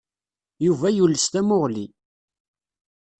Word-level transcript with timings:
Yuba 0.65 0.87
yules 0.95 1.25
tamuɣli. 1.31 1.85